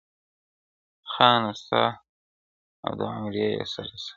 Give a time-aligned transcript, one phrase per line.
[1.11, 1.83] •خانه ستا
[2.85, 4.09] او د عُمرې یې سره څه,